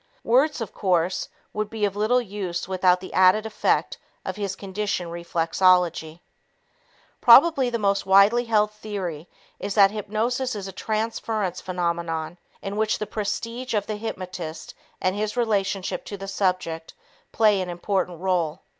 [0.23, 5.11] Words, of course, would be of little use without the added effect of his conditioned
[5.11, 6.21] reflexology.
[7.21, 9.29] Probably the most widely held theory
[9.59, 15.15] is that hypnosis is a transference phenomenon in which the prestige of the hypnotist and
[15.15, 16.95] his relationship to the subject
[17.31, 18.61] plays an important role.